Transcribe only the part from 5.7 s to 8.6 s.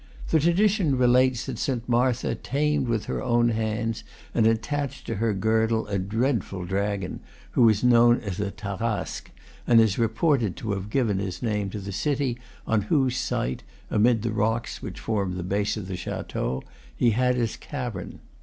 a dreadful dragon, who was known as the